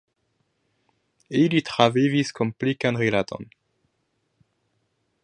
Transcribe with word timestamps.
Ili 1.41 1.61
travivis 1.71 2.33
komplikan 2.39 2.99
rilaton. 3.05 3.49